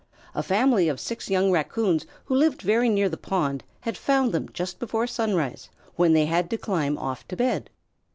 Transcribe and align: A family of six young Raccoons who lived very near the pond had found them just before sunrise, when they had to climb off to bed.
A 0.33 0.41
family 0.41 0.89
of 0.89 0.99
six 0.99 1.29
young 1.29 1.51
Raccoons 1.51 2.07
who 2.25 2.33
lived 2.33 2.63
very 2.63 2.89
near 2.89 3.07
the 3.07 3.17
pond 3.17 3.63
had 3.81 3.95
found 3.95 4.31
them 4.31 4.49
just 4.51 4.79
before 4.79 5.05
sunrise, 5.05 5.69
when 5.95 6.13
they 6.13 6.25
had 6.25 6.49
to 6.49 6.57
climb 6.57 6.97
off 6.97 7.27
to 7.27 7.35
bed. 7.35 7.69